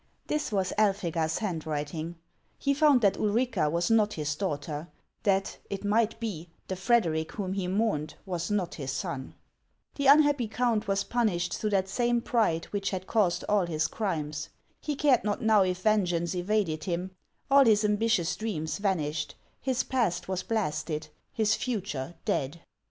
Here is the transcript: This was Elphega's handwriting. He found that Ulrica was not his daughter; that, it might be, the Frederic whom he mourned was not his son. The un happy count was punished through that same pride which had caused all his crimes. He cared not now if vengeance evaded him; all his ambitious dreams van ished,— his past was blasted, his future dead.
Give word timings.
This 0.25 0.51
was 0.51 0.73
Elphega's 0.79 1.37
handwriting. 1.37 2.15
He 2.57 2.73
found 2.73 3.01
that 3.01 3.17
Ulrica 3.17 3.69
was 3.69 3.91
not 3.91 4.13
his 4.13 4.35
daughter; 4.35 4.87
that, 5.21 5.59
it 5.69 5.85
might 5.85 6.19
be, 6.19 6.49
the 6.67 6.75
Frederic 6.75 7.33
whom 7.33 7.53
he 7.53 7.67
mourned 7.67 8.15
was 8.25 8.49
not 8.49 8.73
his 8.73 8.91
son. 8.91 9.35
The 9.93 10.07
un 10.07 10.23
happy 10.23 10.47
count 10.47 10.87
was 10.87 11.03
punished 11.03 11.55
through 11.55 11.69
that 11.69 11.87
same 11.87 12.19
pride 12.19 12.65
which 12.71 12.89
had 12.89 13.05
caused 13.05 13.45
all 13.47 13.67
his 13.67 13.85
crimes. 13.85 14.49
He 14.79 14.95
cared 14.95 15.23
not 15.23 15.43
now 15.43 15.61
if 15.61 15.83
vengeance 15.83 16.33
evaded 16.33 16.85
him; 16.85 17.11
all 17.51 17.65
his 17.65 17.85
ambitious 17.85 18.35
dreams 18.35 18.79
van 18.79 18.97
ished,— 18.97 19.35
his 19.61 19.83
past 19.83 20.27
was 20.27 20.41
blasted, 20.41 21.09
his 21.31 21.53
future 21.53 22.15
dead. 22.25 22.59